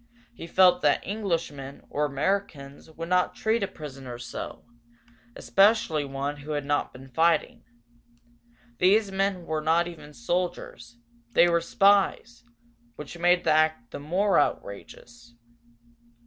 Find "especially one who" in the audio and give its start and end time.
5.35-6.53